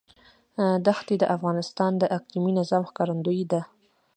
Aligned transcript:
ښتې 0.97 1.15
د 1.19 1.23
افغانستان 1.35 1.91
د 1.97 2.03
اقلیمي 2.17 2.51
نظام 2.59 2.83
ښکارندوی 2.89 3.41
ده. 3.51 3.61